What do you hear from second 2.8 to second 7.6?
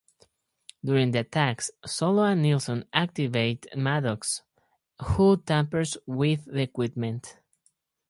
activate Maddox, who tampers with the equipment.